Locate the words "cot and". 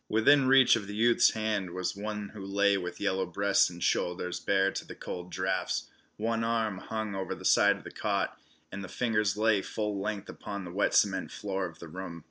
7.91-8.83